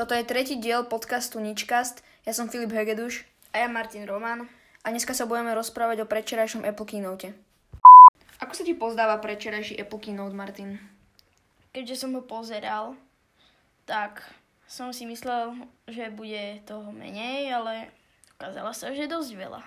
[0.00, 2.00] Toto je tretí diel podcastu Ničcast.
[2.24, 4.48] Ja som Filip Hegeduš A ja Martin Roman.
[4.80, 7.36] a dneska sa budeme rozprávať o predčerajšom Apple Keynote.
[8.40, 10.80] Ako sa ti pozdáva predčerajší Apple Keynote, Martin?
[11.76, 12.96] Keďže som ho pozeral,
[13.84, 14.24] tak
[14.64, 17.92] som si myslel, že bude toho menej, ale
[18.40, 19.60] ukázalo sa, že dosť veľa.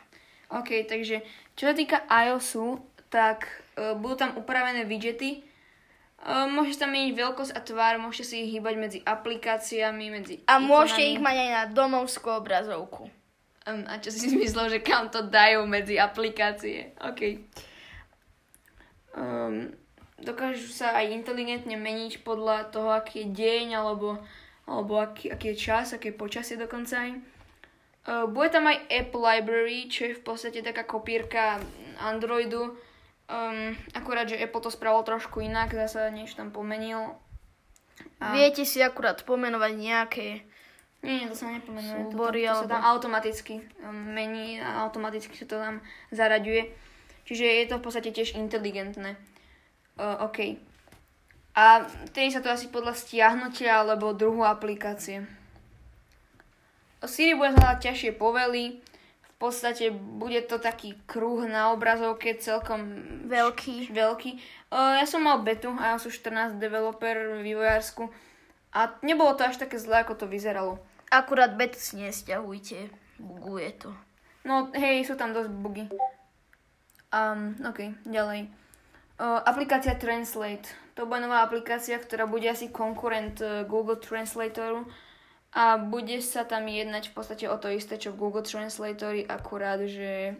[0.49, 1.21] OK, takže
[1.53, 2.81] čo sa týka iOSu,
[3.13, 3.45] tak
[3.77, 5.45] uh, budú tam upravené widgety.
[6.23, 10.55] Uh, môžete tam meniť veľkosť a tvár, môžete si ich hýbať medzi aplikáciami, medzi A
[10.55, 11.11] môžete ikonami.
[11.11, 13.11] ich mať aj na domovskú obrazovku.
[13.67, 16.95] Um, a čo si myslel, že kam to dajú medzi aplikácie?
[17.03, 17.43] OK.
[19.19, 19.75] Um,
[20.15, 24.15] dokážu sa aj inteligentne meniť podľa toho, aký je deň, alebo,
[24.63, 27.11] alebo aký, aký je čas, aké je počasie dokonca aj.
[28.03, 31.59] Uh, bude tam aj App Library, čo je v podstate taká kopírka
[31.99, 32.79] Androidu.
[33.23, 37.15] Um, akurát, že Apple to spravil trošku inak, zase niečo tam pomenil.
[38.19, 40.27] A- Viete si akurát pomenovať nejaké...
[41.03, 42.07] Nie, nie, to sa nepomenuje.
[42.07, 45.75] To, to, Súbory, to sa alebo- tam automaticky um, mení a automaticky sa to tam
[46.11, 46.71] zaraďuje.
[47.23, 49.15] Čiže je to v podstate tiež inteligentné.
[49.95, 50.59] Uh, OK.
[51.55, 55.23] A tedy sa to asi podľa stiahnutia alebo druhu aplikácie.
[57.03, 58.79] Siri bude hľadať ťažšie povely.
[59.43, 62.79] Podstate bude to taký kruh na obrazovke celkom
[63.27, 63.91] Veľký.
[63.91, 64.31] veľký.
[64.71, 68.07] Uh, ja som mal betu a ja som 14 developer vývojársku
[68.71, 70.79] a nebolo to až také zlé, ako to vyzeralo.
[71.11, 72.87] Akurát bet si nesťahujte.
[73.19, 73.91] Buguje to.
[74.47, 75.91] No hej, sú tam dosť bugy.
[77.11, 78.47] Um, ok, ďalej.
[79.19, 80.71] Uh, aplikácia Translate.
[80.95, 84.87] To bude nová aplikácia, ktorá bude asi konkurent uh, Google Translatoru
[85.53, 89.81] a bude sa tam jednať v podstate o to isté, čo v Google Translatory, akurát,
[89.85, 90.33] že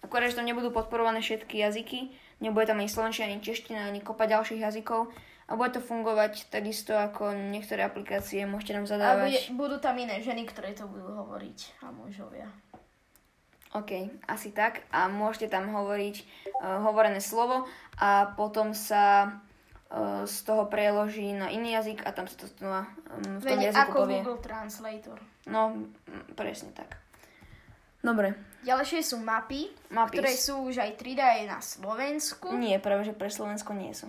[0.00, 4.24] akurát, že tam nebudú podporované všetky jazyky, nebude tam ani slovenčina, ani čeština, ani kopa
[4.24, 5.12] ďalších jazykov
[5.44, 9.28] a bude to fungovať takisto ako niektoré aplikácie, môžete nám A zadávať.
[9.28, 11.84] bude, budú tam iné ženy, ktoré to budú hovoriť.
[11.84, 12.48] A mužovia.
[13.76, 14.88] OK, asi tak.
[14.88, 16.16] A môžete tam hovoriť
[16.62, 17.68] uh, hovorené slovo
[18.00, 19.34] a potom sa
[20.26, 23.70] z toho preloží na iný jazyk a tam sa to znova um, v tom Veď
[23.70, 24.18] jazyku ako povie.
[24.20, 25.18] Google Translator.
[25.46, 26.98] No, mm, presne tak.
[28.04, 30.16] Dobre, Ďalšie sú mapy, Mapy.
[30.16, 32.52] ktoré sú už aj 3D aj na Slovensku.
[32.56, 34.08] nie, práve že pre Slovensko nie sú.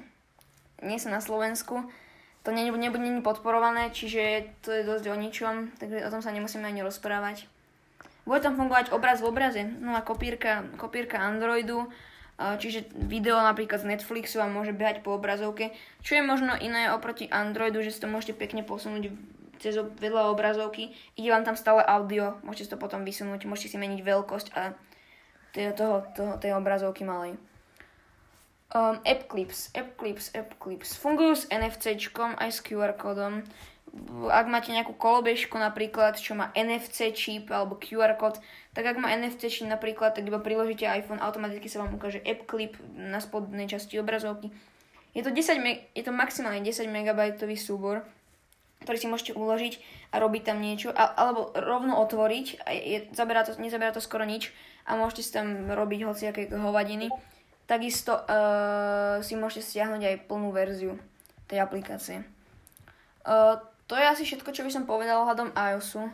[0.80, 1.84] Nie sú na Slovensku.
[2.48, 6.64] To nebude nie podporované, čiže to je dosť o ničom, takže o tom sa nemusíme
[6.64, 7.50] ani rozprávať.
[8.24, 11.90] Bude tam fungovať obraz v obraze, no a kopírka, kopírka Androidu,
[12.36, 15.72] čiže video napríklad z Netflixu a môže behať po obrazovke,
[16.04, 19.16] čo je možno iné oproti Androidu, že si to môžete pekne posunúť
[19.60, 20.92] cez vedľa obrazovky.
[21.16, 24.76] Ide vám tam stále audio, môžete si to potom vysunúť, môžete si meniť veľkosť a
[25.56, 27.40] tej, toho, toho, tej obrazovky malej.
[28.76, 31.00] Um, app Clips, App Clips, App Clips.
[31.00, 33.48] Fungujú s NFCčkom aj s QR kódom.
[34.28, 38.42] Ak máte nejakú kolobežku napríklad, čo má NFC čip alebo QR kód,
[38.76, 42.44] tak ak má NFC čip napríklad, tak iba priložíte iPhone, automaticky sa vám ukáže App
[42.50, 44.52] Clip na spodnej časti obrazovky.
[45.16, 48.04] Je to, 10 me- je to maximálne 10 MB súbor,
[48.84, 49.74] ktorý si môžete uložiť
[50.12, 54.28] a robiť tam niečo, a, alebo rovno otvoriť, a je, zaberá to, nezaberá to skoro
[54.28, 54.52] nič
[54.84, 57.10] a môžete si tam robiť hociaké hovadiny.
[57.66, 61.02] Takisto uh, si môžete stiahnuť aj plnú verziu
[61.50, 62.22] tej aplikácie.
[63.26, 66.10] Uh, to je asi všetko, čo by som povedal ohľadom iOSu.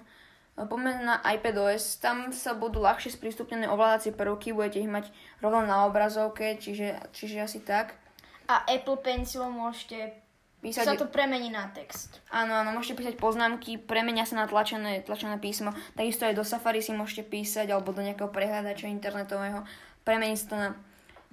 [0.59, 5.09] Poďme na iPadOS, tam sa budú ľahšie sprístupnené ovládacie prvky, budete ich mať
[5.39, 7.95] rovno na obrazovke, čiže, čiže asi tak.
[8.51, 10.19] A Apple Pencil môžete...
[10.61, 12.21] Písať, Sa to premení na text.
[12.29, 15.73] Áno, áno, môžete písať poznámky, premenia sa na tlačené, tlačené písmo.
[15.97, 19.65] Takisto aj do Safari si môžete písať, alebo do nejakého prehľadača internetového.
[20.05, 20.69] Premení sa to na,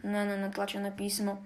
[0.00, 1.44] na, na, na tlačené písmo.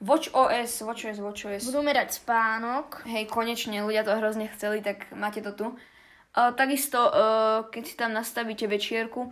[0.00, 1.62] WatchOS, WatchOS, WatchOS.
[1.68, 3.04] Budú merať spánok.
[3.04, 5.66] Hej, konečne, ľudia to hrozne chceli, tak máte to tu.
[6.32, 9.28] Uh, takisto, uh, keď si tam nastavíte večierku,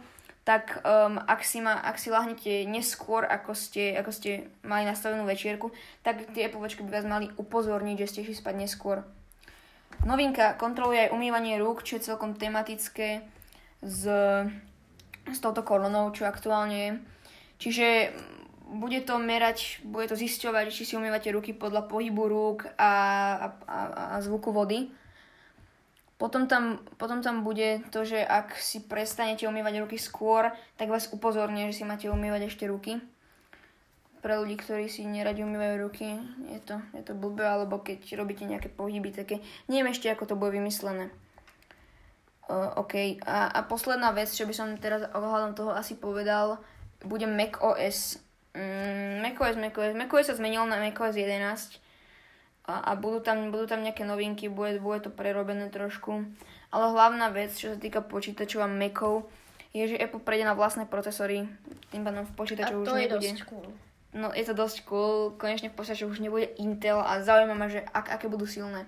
[0.48, 5.28] tak um, ak, si ma, ak si lahnete neskôr, ako ste, ako ste mali nastavenú
[5.28, 9.04] večierku, tak tie Watchky by vás mali upozorniť, že ste išli spať neskôr.
[10.08, 13.28] Novinka kontroluje aj umývanie rúk, čo je celkom tematické
[13.84, 14.04] s,
[15.28, 16.92] s touto koronou, čo aktuálne je.
[17.58, 17.86] Čiže
[18.68, 22.92] bude to merať, bude to zisťovať, či si umývate ruky podľa pohybu rúk a,
[23.64, 23.78] a,
[24.14, 24.92] a, zvuku vody.
[26.20, 31.08] Potom tam, potom tam bude to, že ak si prestanete umývať ruky skôr, tak vás
[31.08, 33.00] upozorní, že si máte umývať ešte ruky.
[34.18, 36.18] Pre ľudí, ktorí si neradi umývajú ruky,
[36.50, 39.38] je to, je to blbé, alebo keď robíte nejaké pohyby také.
[39.70, 41.14] Neviem ešte, ako to bude vymyslené.
[42.50, 43.22] Uh, OK.
[43.22, 46.58] A, a posledná vec, čo by som teraz ohľadom toho asi povedal,
[47.06, 48.18] bude macOS.
[48.58, 49.94] Mm, macOS, macOS.
[49.94, 51.78] macOS sa zmenil na macOS 11.
[52.66, 56.26] a, a budú, tam, budú tam nejaké novinky, bude, bude to prerobené trošku.
[56.68, 59.30] Ale hlavná vec, čo sa týka počítačov a Macov,
[59.72, 61.48] je, že Apple prejde na vlastné procesory,
[61.88, 63.16] tým pádom v počítačoch už nebude.
[63.16, 63.68] dosť cool.
[64.12, 67.80] No je to dosť cool, konečne v počítačoch už nebude Intel a zaujíma ma, že
[67.80, 68.84] ak, aké budú silné.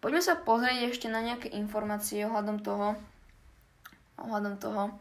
[0.00, 2.96] Poďme sa pozrieť ešte na nejaké informácie ohľadom toho.
[4.16, 4.96] Ohľadom toho.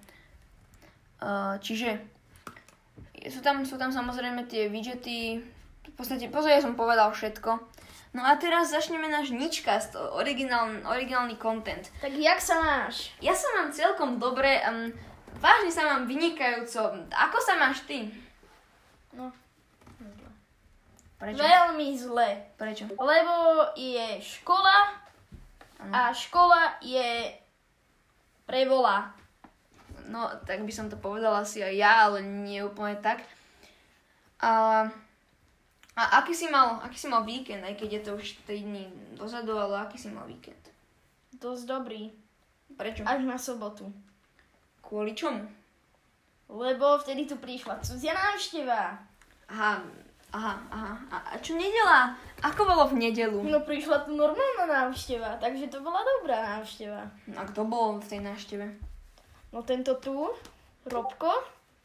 [1.23, 2.03] Uh, čiže
[3.29, 5.39] sú tam, sú tam samozrejme tie widgety,
[5.85, 7.61] v podstate, pozor, ja som povedal všetko.
[8.09, 11.93] No a teraz začneme náš ničkast, originál, originálny content.
[12.01, 13.13] Tak jak sa máš?
[13.21, 14.89] Ja sa mám celkom dobre, um,
[15.37, 17.05] vážne sa mám vynikajúco.
[17.13, 18.09] Ako sa máš ty?
[19.13, 19.29] No,
[20.01, 20.29] zle.
[21.21, 21.37] Prečo?
[21.37, 22.29] Veľmi zle.
[22.57, 22.89] Prečo?
[22.97, 23.33] Lebo
[23.77, 24.97] je škola
[25.93, 27.29] a škola je
[28.49, 29.13] prevolá.
[30.09, 33.21] No, tak by som to povedala asi aj ja, ale nie úplne tak.
[34.41, 34.83] A,
[35.93, 38.83] a aký, si mal, aký si mal víkend, aj keď je to už 3 dní
[39.13, 40.57] dozadu, ale aký si mal víkend?
[41.37, 42.09] Dosť dobrý.
[42.73, 43.05] Prečo?
[43.05, 43.93] Až na sobotu.
[44.81, 45.45] Kvôli čomu?
[46.49, 48.97] Lebo vtedy tu prišla cudzia návšteva.
[49.53, 49.85] Aha,
[50.33, 50.93] aha, aha.
[51.13, 52.17] A, a čo nedela?
[52.41, 53.45] Ako bolo v nedelu?
[53.45, 57.05] No prišla tu normálna návšteva, takže to bola dobrá návšteva.
[57.37, 58.88] A kto bol v tej návšteve?
[59.49, 60.29] No tento tu,
[60.85, 61.29] Robko,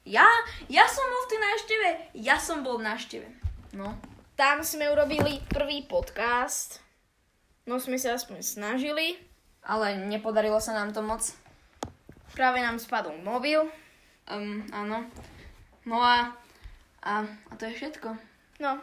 [0.04, 0.28] Ja?
[0.68, 1.88] Ja som bol v tej návšteve?
[2.20, 3.28] Ja som bol v návšteve.
[3.72, 3.96] No.
[4.36, 6.84] tam sme urobili prvý podcast.
[7.64, 9.16] No sme sa aspoň snažili.
[9.64, 11.24] Ale nepodarilo sa nám to moc.
[12.36, 13.64] Práve nám spadol mobil.
[14.28, 15.08] Um, áno.
[15.88, 16.36] No a,
[17.00, 18.12] a, a to je všetko.
[18.60, 18.76] No,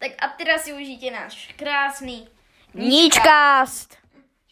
[0.00, 2.26] tak a teraz si užite náš krásny
[2.72, 4.01] Ničcast.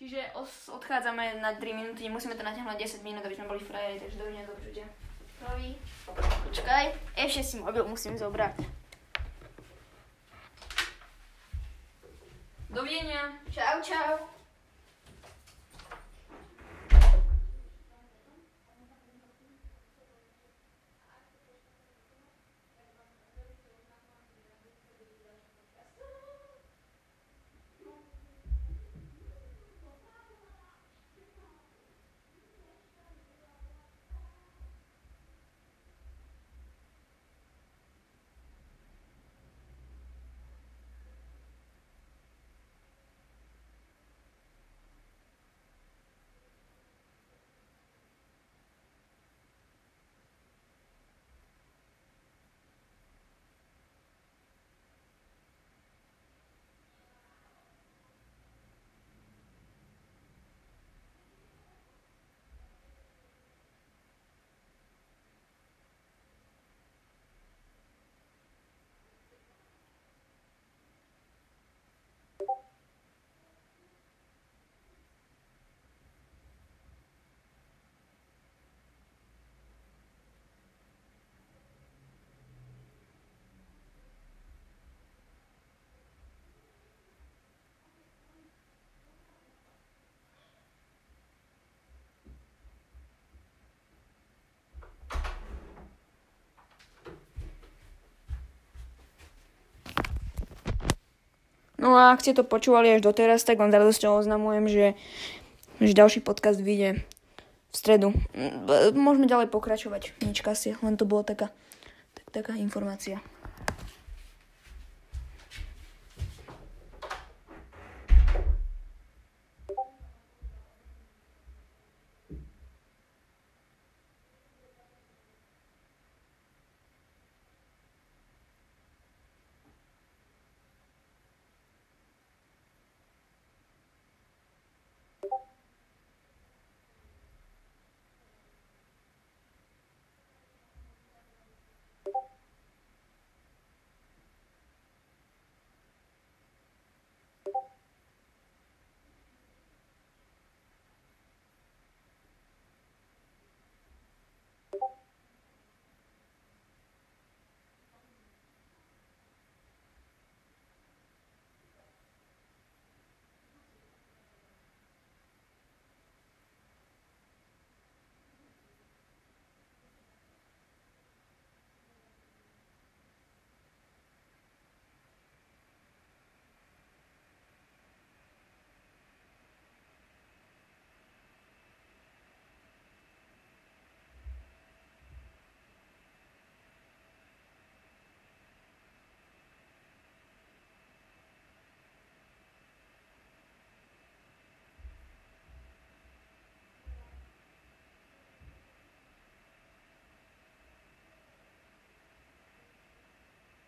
[0.00, 4.00] Čiže os- odchádzame na 3 minúty, nemusíme to natiahnuť 10 minút, aby sme boli frajeri,
[4.00, 4.88] takže dovidenia do počutia.
[5.44, 5.76] Prvý.
[6.48, 6.84] Počkaj,
[7.20, 8.64] ešte si mobil musím zobrať.
[12.72, 13.36] Dovidenia.
[13.52, 14.39] Čau, čau.
[101.80, 104.86] No a ak ste to počúvali až doteraz, tak vám s oznamujem, že,
[105.80, 107.00] že ďalší podcast vyjde
[107.72, 108.12] v stredu.
[108.92, 110.12] Môžeme ďalej pokračovať.
[110.20, 111.48] Nička si, len to bolo taká,
[112.12, 113.24] tak, taká informácia.